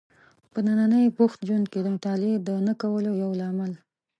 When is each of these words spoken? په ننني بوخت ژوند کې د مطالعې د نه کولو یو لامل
په 0.51 0.59
ننني 0.67 1.03
بوخت 1.17 1.39
ژوند 1.47 1.65
کې 1.71 1.79
د 1.81 1.87
مطالعې 1.95 2.35
د 2.47 2.49
نه 2.67 2.73
کولو 2.81 3.11
یو 3.23 3.31
لامل 3.39 3.71